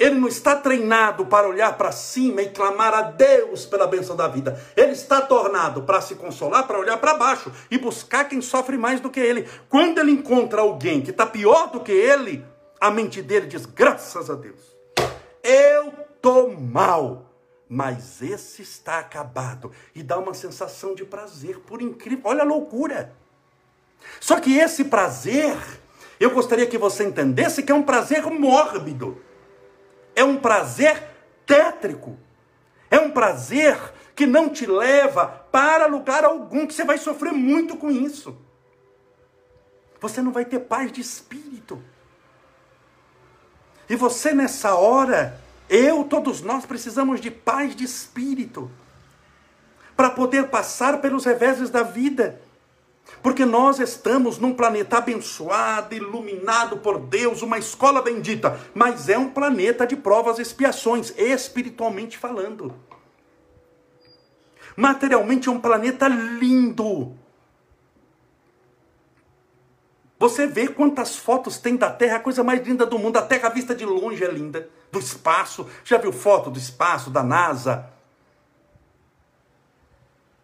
[0.00, 4.26] Ele não está treinado para olhar para cima e clamar a Deus pela bênção da
[4.26, 4.58] vida.
[4.74, 8.98] Ele está tornado para se consolar, para olhar para baixo e buscar quem sofre mais
[8.98, 9.46] do que ele.
[9.68, 12.42] Quando ele encontra alguém que está pior do que ele,
[12.80, 14.74] a mente dele diz: graças a Deus.
[15.42, 17.30] Eu tô mal,
[17.68, 22.22] mas esse está acabado e dá uma sensação de prazer, por incrível.
[22.24, 23.12] Olha a loucura.
[24.18, 25.58] Só que esse prazer,
[26.18, 29.28] eu gostaria que você entendesse que é um prazer mórbido.
[30.20, 31.02] É um prazer
[31.46, 32.18] tétrico.
[32.90, 33.74] É um prazer
[34.14, 38.36] que não te leva para lugar algum, que você vai sofrer muito com isso.
[39.98, 41.82] Você não vai ter paz de espírito.
[43.88, 48.70] E você nessa hora, eu, todos nós precisamos de paz de espírito
[49.96, 52.42] para poder passar pelos reveses da vida.
[53.22, 59.30] Porque nós estamos num planeta abençoado, iluminado por Deus, uma escola bendita, mas é um
[59.30, 62.74] planeta de provas e expiações, espiritualmente falando.
[64.76, 67.14] Materialmente é um planeta lindo,
[70.20, 73.16] você vê quantas fotos tem da Terra, a coisa mais linda do mundo.
[73.16, 74.68] A Terra vista de longe é linda.
[74.92, 75.66] Do espaço.
[75.82, 77.90] Já viu foto do espaço, da NASA?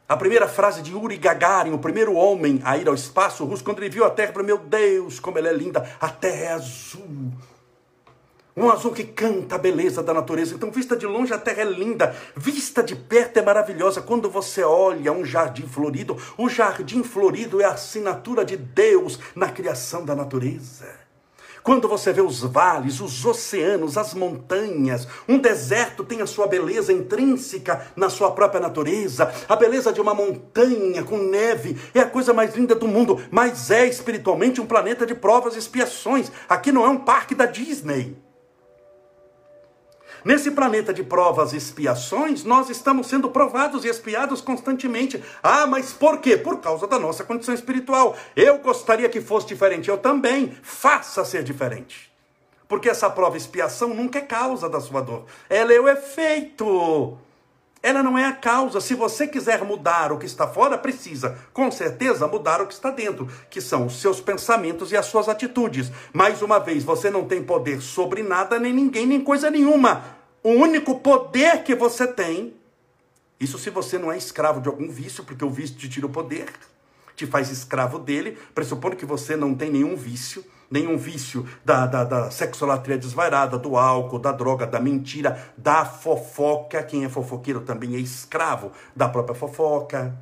[0.09, 3.81] A primeira frase de Yuri Gagarin, o primeiro homem a ir ao espaço russo, quando
[3.81, 5.89] ele viu a Terra, falou: Meu Deus, como ela é linda!
[6.01, 7.33] A Terra é azul.
[8.57, 10.55] Um azul que canta a beleza da natureza.
[10.55, 12.17] Então, vista de longe, a terra é linda.
[12.35, 14.01] Vista de perto é maravilhosa.
[14.01, 19.51] Quando você olha um jardim florido, o jardim florido é a assinatura de Deus na
[19.51, 21.06] criação da natureza.
[21.67, 26.93] Quando você vê os vales, os oceanos, as montanhas, um deserto tem a sua beleza
[26.93, 29.35] intrínseca na sua própria natureza.
[29.49, 33.69] A beleza de uma montanha com neve é a coisa mais linda do mundo, mas
[33.69, 36.31] é espiritualmente um planeta de provas e expiações.
[36.49, 38.17] Aqui não é um parque da Disney.
[40.27, 45.23] Nesse planeta de provas e expiações, nós estamos sendo provados e expiados constantemente.
[45.41, 46.37] Ah, mas por quê?
[46.37, 48.17] Por causa da nossa condição espiritual.
[48.35, 50.53] Eu gostaria que fosse diferente, eu também.
[50.65, 52.13] Faça ser diferente.
[52.67, 57.17] Porque essa prova expiação nunca é causa da sua dor, ela é o efeito.
[57.81, 58.81] Ela não é a causa.
[58.81, 62.91] Se você quiser mudar o que está fora, precisa, com certeza, mudar o que está
[62.91, 65.93] dentro, que são os seus pensamentos e as suas atitudes.
[66.13, 70.16] Mais uma vez, você não tem poder sobre nada, nem ninguém, nem coisa nenhuma.
[70.47, 72.55] O único poder que você tem,
[73.41, 76.09] isso se você não é escravo de algum vício, porque o vício te tira o
[76.09, 76.47] poder,
[77.17, 82.05] te faz escravo dele, pressupondo que você não tem nenhum vício, nenhum vício da, da,
[82.05, 86.81] da sexolatria desvairada, do álcool, da droga, da mentira, da fofoca.
[86.85, 90.17] Quem é fofoqueiro também é escravo da própria fofoca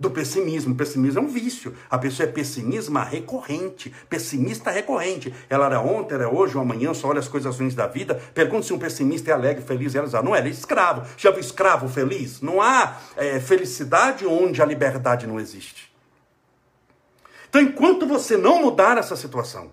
[0.00, 0.72] do pessimismo.
[0.72, 1.76] O pessimismo é um vício.
[1.90, 5.32] A pessoa é pessimisma recorrente, pessimista recorrente.
[5.50, 8.14] Ela era ontem, era hoje, ou amanhã, só olha as coisas ruins da vida.
[8.32, 10.24] Pergunta se um pessimista é alegre, feliz, realizado.
[10.24, 11.06] Não é, ele é escravo.
[11.18, 12.40] Já viu escravo feliz?
[12.40, 15.92] Não há é, felicidade onde a liberdade não existe.
[17.50, 19.70] Então, enquanto você não mudar essa situação,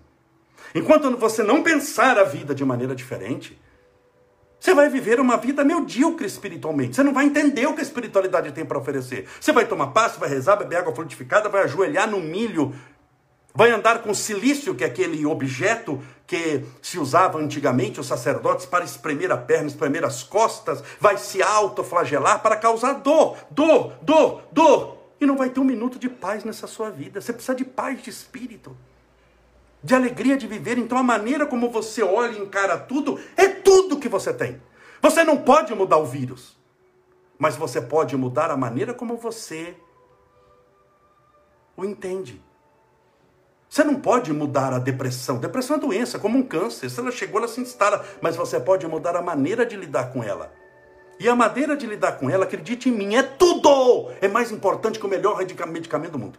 [0.74, 3.58] enquanto você não pensar a vida de maneira diferente,
[4.60, 6.96] você vai viver uma vida medíocre espiritualmente.
[6.96, 9.28] Você não vai entender o que a espiritualidade tem para oferecer.
[9.40, 12.74] Você vai tomar passo, vai rezar, beber água frutificada, vai ajoelhar no milho,
[13.54, 18.84] vai andar com silício, que é aquele objeto que se usava antigamente os sacerdotes para
[18.84, 24.98] espremer a perna, espremer as costas, vai se autoflagelar para causar dor, dor, dor, dor.
[25.20, 27.20] E não vai ter um minuto de paz nessa sua vida.
[27.20, 28.76] Você precisa de paz de espírito
[29.82, 30.78] de alegria de viver.
[30.78, 34.60] Então a maneira como você olha e encara tudo é tudo que você tem.
[35.00, 36.56] Você não pode mudar o vírus,
[37.38, 39.76] mas você pode mudar a maneira como você
[41.76, 42.42] o entende.
[43.68, 45.38] Você não pode mudar a depressão.
[45.38, 46.88] Depressão é doença, como um câncer.
[46.88, 48.04] Se ela chegou, ela se instala.
[48.20, 50.52] Mas você pode mudar a maneira de lidar com ela.
[51.20, 54.10] E a maneira de lidar com ela, acredite em mim, é tudo!
[54.20, 56.38] É mais importante que o melhor medicamento do mundo.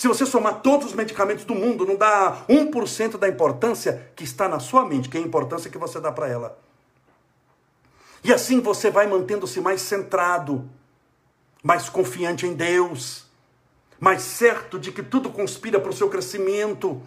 [0.00, 4.48] Se você somar todos os medicamentos do mundo, não dá 1% da importância que está
[4.48, 6.58] na sua mente, que é a importância que você dá para ela.
[8.24, 10.66] E assim você vai mantendo-se mais centrado,
[11.62, 13.26] mais confiante em Deus,
[14.00, 17.02] mais certo de que tudo conspira para o seu crescimento.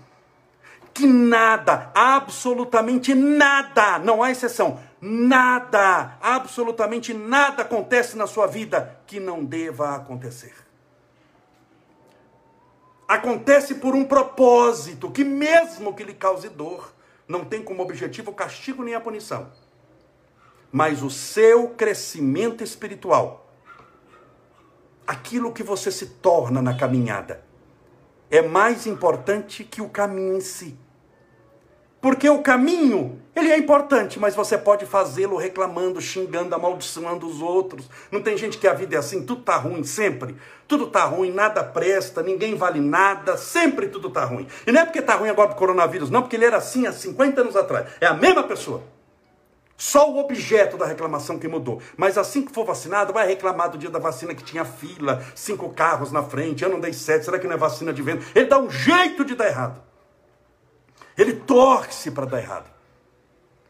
[0.93, 9.19] Que nada, absolutamente nada, não há exceção, nada, absolutamente nada acontece na sua vida que
[9.19, 10.62] não deva acontecer
[13.07, 16.93] acontece por um propósito que, mesmo que lhe cause dor,
[17.27, 19.51] não tem como objetivo o castigo nem a punição,
[20.71, 23.47] mas o seu crescimento espiritual,
[25.05, 27.43] aquilo que você se torna na caminhada,
[28.29, 30.77] é mais importante que o caminho em si.
[32.03, 37.89] Porque o caminho, ele é importante, mas você pode fazê-lo reclamando, xingando, amaldiçoando os outros.
[38.11, 40.35] Não tem gente que a vida é assim, tudo tá ruim sempre.
[40.67, 44.45] Tudo tá ruim, nada presta, ninguém vale nada, sempre tudo tá ruim.
[44.67, 46.91] E não é porque tá ruim agora do coronavírus, não, porque ele era assim há
[46.91, 47.87] 50 anos atrás.
[48.01, 48.83] É a mesma pessoa.
[49.77, 51.81] Só o objeto da reclamação que mudou.
[51.95, 55.69] Mas assim que for vacinado, vai reclamar do dia da vacina que tinha fila, cinco
[55.69, 58.25] carros na frente, eu não dei sete, será que não é vacina de vento?
[58.35, 59.92] Ele dá um jeito de dar errado.
[61.17, 62.73] Ele torce para dar errado.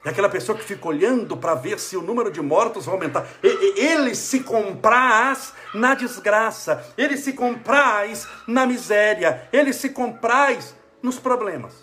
[0.05, 3.25] É aquela pessoa que fica olhando para ver se o número de mortos vai aumentar.
[3.41, 11.73] Ele se compraz na desgraça, ele se compraz na miséria, ele se compraz nos problemas.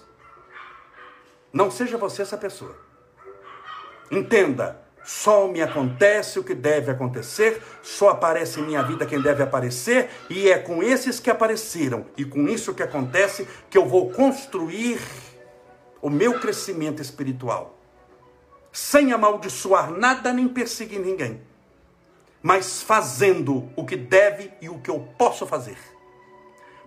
[1.50, 2.76] Não seja você essa pessoa.
[4.10, 9.42] Entenda, só me acontece o que deve acontecer, só aparece em minha vida quem deve
[9.42, 14.10] aparecer, e é com esses que apareceram e com isso que acontece que eu vou
[14.10, 15.00] construir
[16.00, 17.78] o meu crescimento espiritual,
[18.72, 21.42] sem amaldiçoar nada nem perseguir ninguém,
[22.42, 25.78] mas fazendo o que deve e o que eu posso fazer.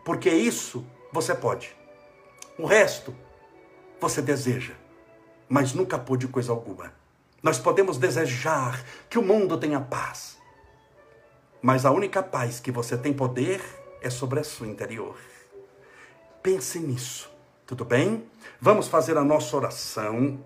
[0.04, 1.76] Porque isso você pode.
[2.58, 3.16] O resto
[4.00, 4.74] você deseja,
[5.48, 6.94] mas nunca pôde coisa alguma.
[7.42, 10.38] Nós podemos desejar que o mundo tenha paz,
[11.62, 13.62] mas a única paz que você tem poder
[14.02, 15.18] é sobre a sua interior.
[16.42, 17.32] Pense nisso.
[17.66, 18.30] Tudo bem?
[18.64, 20.40] Vamos fazer a nossa oração.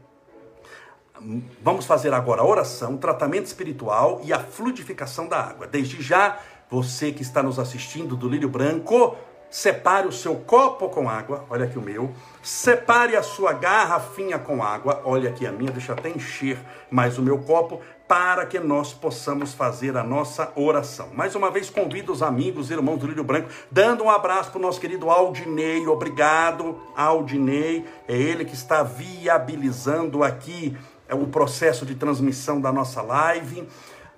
[1.62, 5.68] Vamos fazer agora a oração, tratamento espiritual e a fluidificação da água.
[5.68, 9.16] Desde já, você que está nos assistindo do Lírio Branco,
[9.52, 12.12] separe o seu copo com água, olha aqui o meu.
[12.42, 16.58] Separe a sua garrafinha com água, olha aqui a minha, deixa até encher
[16.90, 21.10] mais o meu copo para que nós possamos fazer a nossa oração.
[21.14, 24.62] Mais uma vez, convido os amigos, irmãos do Lírio Branco, dando um abraço para o
[24.62, 25.86] nosso querido Aldinei.
[25.88, 27.86] Obrigado, Aldinei.
[28.08, 33.68] É ele que está viabilizando aqui é, o processo de transmissão da nossa live.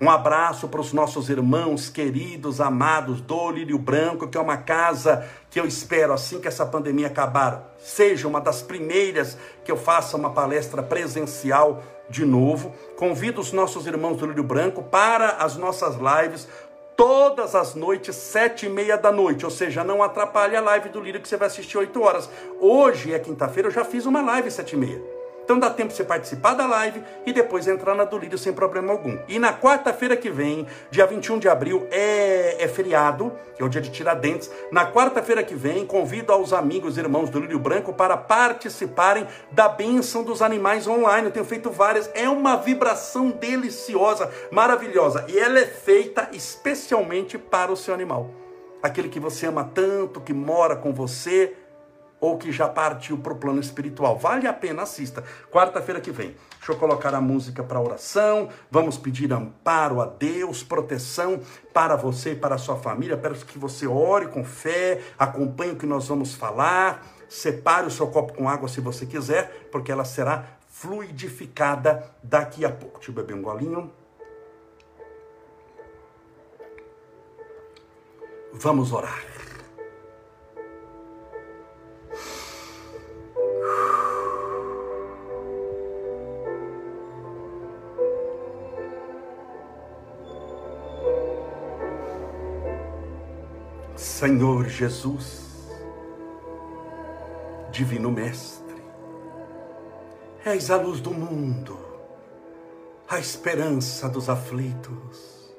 [0.02, 5.28] Um abraço para os nossos irmãos queridos, amados do Lírio Branco, que é uma casa
[5.50, 10.16] que eu espero, assim que essa pandemia acabar, seja uma das primeiras que eu faça
[10.16, 12.74] uma palestra presencial de novo.
[12.96, 16.48] Convido os nossos irmãos do Lírio Branco para as nossas lives
[16.96, 21.02] todas as noites, sete e meia da noite, ou seja, não atrapalhe a live do
[21.02, 22.30] Lírio que você vai assistir oito horas.
[22.60, 25.19] Hoje é quinta-feira, eu já fiz uma live sete e meia.
[25.50, 28.54] Então dá tempo de você participar da live e depois entrar na do Lírio sem
[28.54, 29.18] problema algum.
[29.28, 33.82] E na quarta-feira que vem, dia 21 de abril, é, é feriado, é o dia
[33.82, 34.52] de Tiradentes.
[34.72, 39.68] Na quarta-feira que vem, convido aos amigos e irmãos do Lírio Branco para participarem da
[39.68, 41.30] bênção dos animais online.
[41.30, 42.12] Eu tenho feito várias.
[42.14, 45.26] É uma vibração deliciosa, maravilhosa.
[45.28, 48.30] E ela é feita especialmente para o seu animal.
[48.84, 51.56] Aquele que você ama tanto, que mora com você,
[52.20, 54.18] ou que já partiu para o plano espiritual.
[54.18, 55.24] Vale a pena, assista.
[55.52, 56.36] Quarta-feira que vem.
[56.58, 58.50] Deixa eu colocar a música para oração.
[58.70, 61.42] Vamos pedir amparo a Deus, proteção
[61.74, 63.18] para você e para a sua família.
[63.18, 67.06] Peço que você ore com fé, acompanhe o que nós vamos falar.
[67.30, 72.72] Separe o seu copo com água se você quiser, porque ela será fluidificada daqui a
[72.72, 72.98] pouco.
[72.98, 73.92] Deixa eu beber um golinho.
[78.54, 79.39] Vamos orar.
[94.20, 95.46] Senhor Jesus,
[97.72, 98.84] Divino Mestre,
[100.44, 101.80] és a luz do mundo,
[103.08, 105.56] a esperança dos aflitos,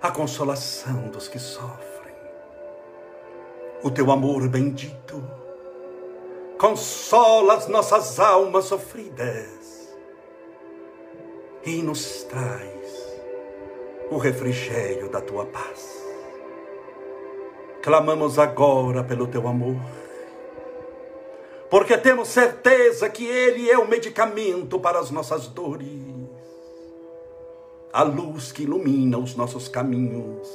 [0.00, 2.14] a consolação dos que sofrem.
[3.82, 5.22] O teu amor bendito
[6.58, 9.94] consola as nossas almas sofridas
[11.66, 13.20] e nos traz
[14.10, 15.91] o refrigério da tua paz.
[17.82, 19.76] Clamamos agora pelo teu amor.
[21.68, 25.88] Porque temos certeza que Ele é o medicamento para as nossas dores,
[27.92, 30.48] a luz que ilumina os nossos caminhos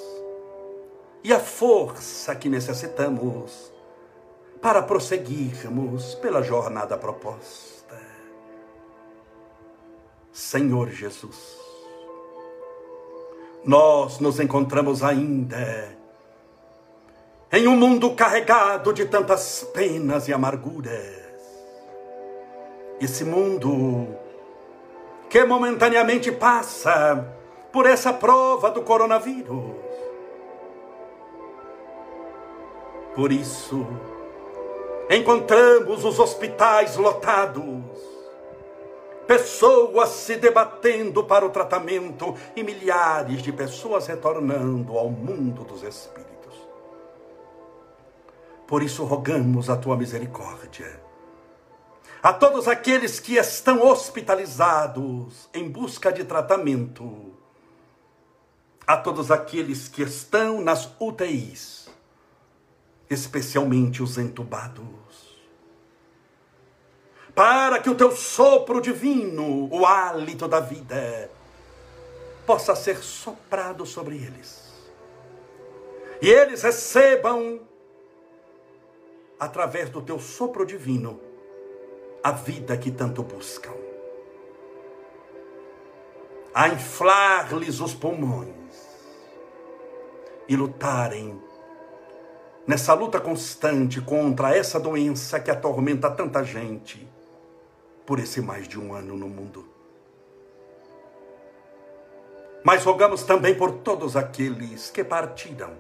[1.23, 3.71] e a força que necessitamos
[4.61, 7.99] para prosseguirmos pela jornada proposta.
[10.31, 11.57] Senhor Jesus,
[13.65, 15.96] nós nos encontramos ainda
[17.51, 21.27] em um mundo carregado de tantas penas e amarguras.
[22.99, 24.07] Esse mundo
[25.29, 27.33] que momentaneamente passa
[27.71, 29.75] por essa prova do coronavírus.
[33.15, 33.85] Por isso,
[35.09, 37.63] encontramos os hospitais lotados,
[39.25, 46.36] pessoas se debatendo para o tratamento e milhares de pessoas retornando ao mundo dos espíritos.
[48.67, 51.01] Por isso rogamos a tua misericórdia.
[52.21, 57.33] A todos aqueles que estão hospitalizados em busca de tratamento,
[58.85, 61.89] a todos aqueles que estão nas UTIs,
[63.09, 64.85] especialmente os entubados,
[67.33, 71.31] para que o teu sopro divino, o hálito da vida,
[72.45, 74.73] possa ser soprado sobre eles.
[76.21, 77.61] E eles recebam
[79.39, 81.19] através do teu sopro divino,
[82.23, 83.73] a vida que tanto buscam.
[86.53, 88.55] A inflar-lhes os pulmões
[90.47, 91.39] e lutarem
[92.65, 97.07] nessa luta constante contra essa doença que atormenta tanta gente
[98.05, 99.67] por esse mais de um ano no mundo.
[102.63, 105.77] Mas rogamos também por todos aqueles que partiram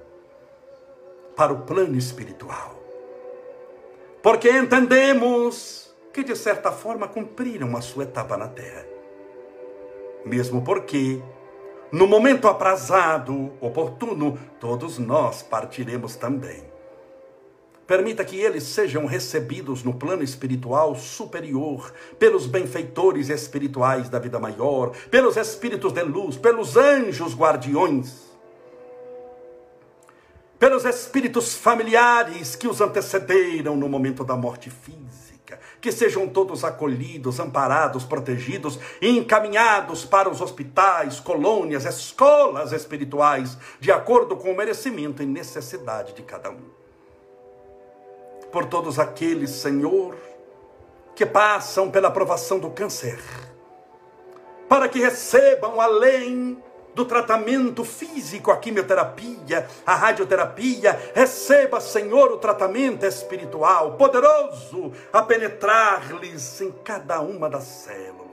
[1.35, 2.76] para o plano espiritual
[4.21, 8.85] porque entendemos que de certa forma cumpriram a sua etapa na terra.
[10.25, 11.21] Mesmo porque,
[11.91, 16.63] no momento aprazado, oportuno, todos nós partiremos também.
[17.85, 24.91] Permita que eles sejam recebidos no plano espiritual superior, pelos benfeitores espirituais da vida maior,
[25.09, 28.26] pelos espíritos de luz, pelos anjos guardiões
[30.59, 37.39] pelos espíritos familiares que os antecederam no momento da morte física, que sejam todos acolhidos,
[37.39, 45.21] amparados, protegidos e encaminhados para os hospitais, colônias, escolas espirituais, de acordo com o merecimento
[45.21, 46.77] e necessidade de cada um.
[48.51, 50.15] Por todos aqueles, Senhor,
[51.15, 53.19] que passam pela provação do câncer,
[54.67, 56.61] para que recebam além
[56.97, 61.11] do tratamento físico, a quimioterapia, a radioterapia.
[61.13, 68.25] Receba, Senhor, o tratamento espiritual poderoso a penetrar-lhes em cada uma das células,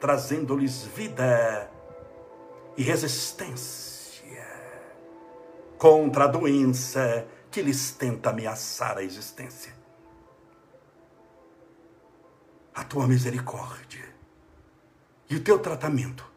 [0.00, 1.70] trazendo-lhes vida
[2.78, 4.48] e resistência
[5.76, 9.74] contra a doença que lhes tenta ameaçar a existência.
[12.74, 14.02] A tua misericórdia
[15.28, 16.33] e o teu tratamento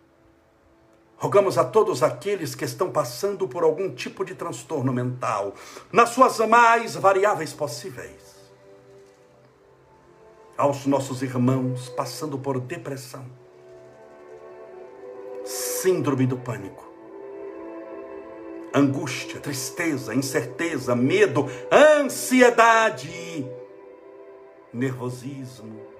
[1.17, 5.55] Rogamos a todos aqueles que estão passando por algum tipo de transtorno mental,
[5.91, 8.37] nas suas mais variáveis possíveis.
[10.55, 13.25] Aos nossos irmãos passando por depressão,
[15.43, 16.87] síndrome do pânico,
[18.73, 23.47] angústia, tristeza, incerteza, medo, ansiedade,
[24.71, 25.96] nervosismo,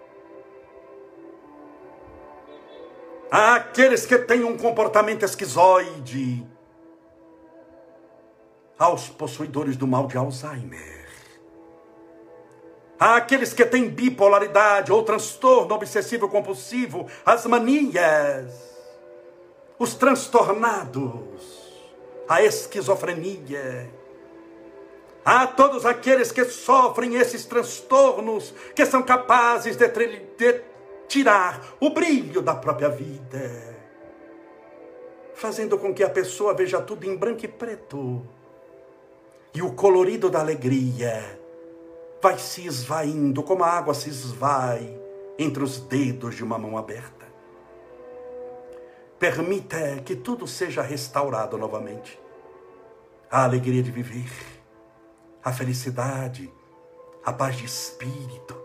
[3.32, 6.46] àqueles que têm um comportamento esquizoide,
[8.78, 11.08] aos possuidores do mal de Alzheimer,
[13.00, 18.54] àqueles que têm bipolaridade ou transtorno obsessivo compulsivo, as manias,
[19.80, 21.68] os transtornados,
[22.28, 23.92] a esquizofrenia,
[25.26, 30.62] a todos aqueles que sofrem esses transtornos, que são capazes de, de
[31.08, 33.76] tirar o brilho da própria vida,
[35.34, 38.28] fazendo com que a pessoa veja tudo em branco e preto.
[39.54, 41.40] E o colorido da alegria
[42.22, 45.00] vai se esvaindo como a água se esvai
[45.38, 47.26] entre os dedos de uma mão aberta.
[49.20, 52.20] Permita que tudo seja restaurado novamente.
[53.30, 54.32] A alegria de viver,
[55.44, 56.52] a felicidade,
[57.26, 58.56] a paz de espírito,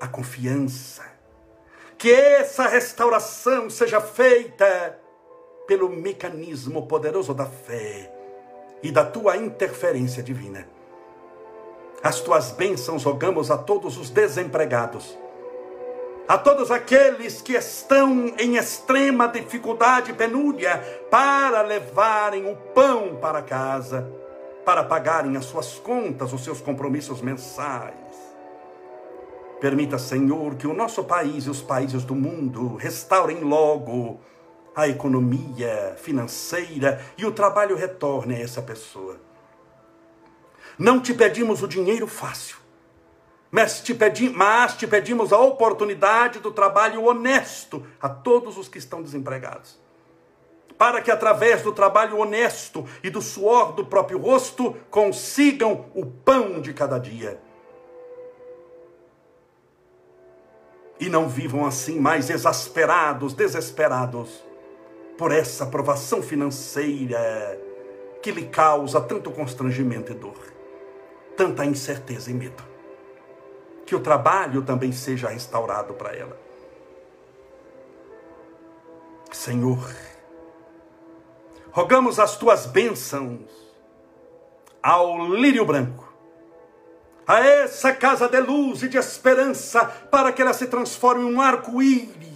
[0.00, 1.13] a confiança,
[1.98, 4.98] que essa restauração seja feita
[5.66, 8.12] pelo mecanismo poderoso da fé
[8.82, 10.66] e da tua interferência divina.
[12.02, 15.18] As tuas bênçãos rogamos a todos os desempregados,
[16.28, 20.78] a todos aqueles que estão em extrema dificuldade e penúria
[21.10, 24.06] para levarem o pão para casa,
[24.64, 28.03] para pagarem as suas contas, os seus compromissos mensais.
[29.64, 34.20] Permita, Senhor, que o nosso país e os países do mundo restaurem logo
[34.76, 39.18] a economia financeira e o trabalho retorne a essa pessoa.
[40.78, 42.58] Não te pedimos o dinheiro fácil,
[43.50, 48.76] mas te, pedi, mas te pedimos a oportunidade do trabalho honesto a todos os que
[48.76, 49.80] estão desempregados.
[50.76, 56.60] Para que através do trabalho honesto e do suor do próprio rosto consigam o pão
[56.60, 57.40] de cada dia.
[60.98, 64.44] E não vivam assim mais exasperados, desesperados
[65.18, 67.60] por essa aprovação financeira
[68.22, 70.38] que lhe causa tanto constrangimento e dor,
[71.36, 72.62] tanta incerteza e medo.
[73.84, 76.44] Que o trabalho também seja restaurado para ela.
[79.30, 79.94] Senhor,
[81.70, 83.42] rogamos as tuas bênçãos
[84.82, 86.03] ao lírio branco,
[87.26, 91.40] a essa casa de luz e de esperança, para que ela se transforme em um
[91.40, 92.34] arco-íris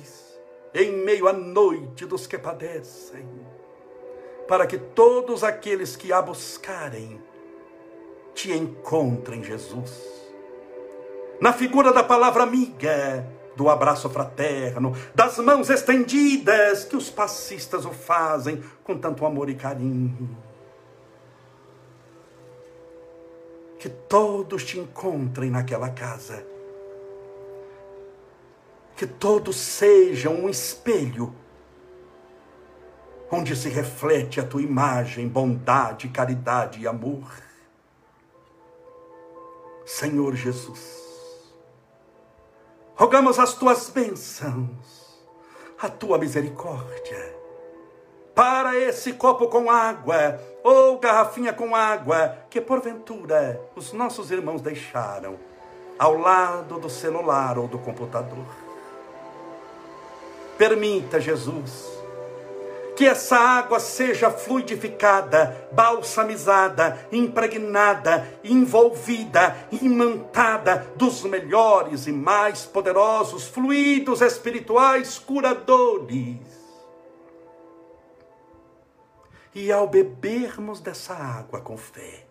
[0.75, 3.27] em meio à noite dos que padecem,
[4.47, 7.21] para que todos aqueles que a buscarem
[8.35, 9.91] te encontrem, Jesus.
[11.41, 13.27] Na figura da palavra amiga,
[13.57, 19.55] do abraço fraterno, das mãos estendidas que os passistas o fazem com tanto amor e
[19.55, 20.48] carinho.
[23.79, 26.45] Que todos te encontrem naquela casa
[28.99, 31.33] que todos sejam um espelho
[33.31, 37.31] onde se reflete a tua imagem, bondade, caridade e amor.
[39.87, 41.55] Senhor Jesus,
[42.97, 45.25] rogamos as tuas bênçãos,
[45.81, 47.37] a tua misericórdia,
[48.35, 55.39] para esse copo com água ou garrafinha com água que porventura os nossos irmãos deixaram
[55.99, 58.45] ao lado do celular ou do computador.
[60.59, 61.89] Permita, Jesus,
[62.95, 74.21] que essa água seja fluidificada, balsamizada, impregnada, envolvida, imantada dos melhores e mais poderosos fluidos
[74.21, 76.58] espirituais curadores.
[79.61, 82.25] E ao bebermos dessa água com fé,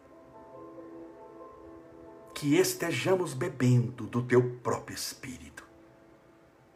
[2.33, 5.67] que estejamos bebendo do teu próprio Espírito,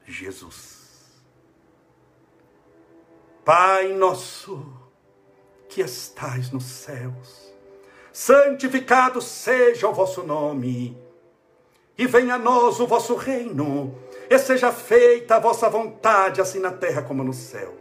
[0.03, 1.21] Jesus.
[3.45, 4.61] Pai nosso,
[5.69, 7.53] que estais nos céus,
[8.11, 11.01] santificado seja o vosso nome,
[11.97, 13.97] e venha a nós o vosso reino,
[14.29, 17.80] e seja feita a vossa vontade, assim na terra como no céu.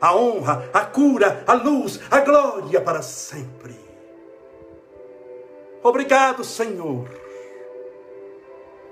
[0.00, 3.78] a honra, a cura, a luz, a glória para sempre.
[5.82, 7.08] Obrigado, Senhor.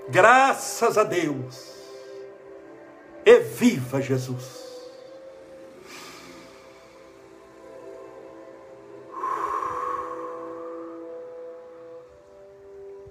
[0.09, 1.75] Graças a Deus.
[3.25, 4.67] E viva Jesus.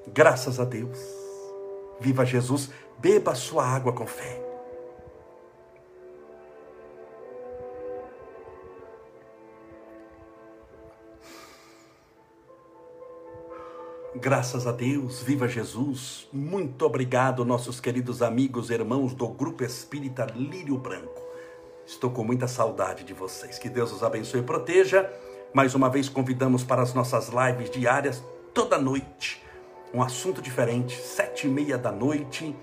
[0.06, 0.98] Graças a Deus.
[2.00, 4.45] Viva Jesus, beba a sua água com fé.
[14.20, 16.26] Graças a Deus, viva Jesus.
[16.32, 21.22] Muito obrigado, nossos queridos amigos e irmãos do Grupo Espírita Lírio Branco.
[21.86, 23.58] Estou com muita saudade de vocês.
[23.58, 25.10] Que Deus os abençoe e proteja.
[25.52, 28.22] Mais uma vez convidamos para as nossas lives diárias
[28.54, 29.44] toda noite
[29.96, 32.54] um assunto diferente, sete e meia da noite,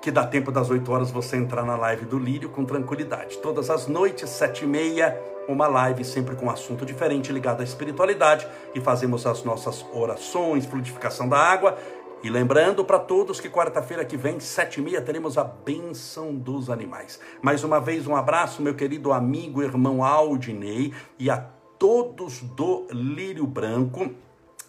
[0.00, 3.38] que dá tempo das oito horas você entrar na live do Lírio com tranquilidade.
[3.38, 7.64] Todas as noites, sete e meia, uma live sempre com um assunto diferente ligado à
[7.64, 11.76] espiritualidade e fazemos as nossas orações, fluidificação da água.
[12.22, 16.68] E lembrando para todos que quarta-feira que vem, sete e meia, teremos a bênção dos
[16.68, 17.20] animais.
[17.40, 21.38] Mais uma vez, um abraço, meu querido amigo, irmão Aldinei, e a
[21.78, 24.10] todos do Lírio Branco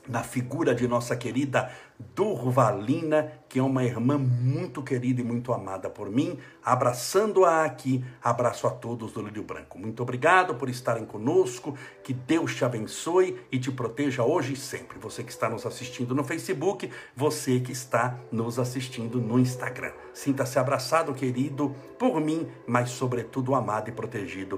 [0.09, 1.71] na figura de nossa querida
[2.15, 8.65] Durvalina, que é uma irmã muito querida e muito amada por mim, abraçando-a aqui, abraço
[8.67, 9.77] a todos do Lírio Branco.
[9.77, 14.97] Muito obrigado por estarem conosco, que Deus te abençoe e te proteja hoje e sempre.
[14.97, 19.91] Você que está nos assistindo no Facebook, você que está nos assistindo no Instagram.
[20.13, 24.57] Sinta-se abraçado, querido, por mim, mas sobretudo amado e protegido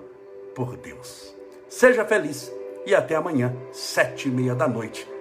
[0.55, 1.35] por Deus.
[1.67, 2.51] Seja feliz
[2.85, 5.20] e até amanhã, sete e meia da noite